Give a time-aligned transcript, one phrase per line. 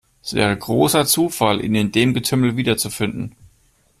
[0.23, 3.35] Es wäre großer Zufall, ihn in dem Getümmel wiederzufinden.